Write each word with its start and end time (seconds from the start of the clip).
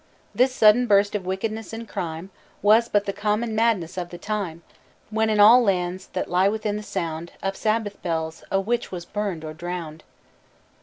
"This 0.33 0.51
sudden 0.51 0.87
burst 0.87 1.13
of 1.13 1.27
wickedness 1.27 1.73
and 1.73 1.87
crime 1.87 2.31
Was 2.63 2.89
but 2.89 3.05
the 3.05 3.13
common 3.13 3.53
madness 3.53 3.99
of 3.99 4.09
the 4.09 4.17
time, 4.17 4.63
When 5.11 5.29
in 5.29 5.39
all 5.39 5.61
lands, 5.61 6.07
that 6.13 6.27
lie 6.27 6.49
within 6.49 6.75
the 6.75 6.81
sound 6.81 7.33
Of 7.43 7.55
Sabbath 7.55 8.01
bells, 8.01 8.43
a 8.51 8.59
witch 8.59 8.91
was 8.91 9.05
burned 9.05 9.45
or 9.45 9.53
drowned." 9.53 10.03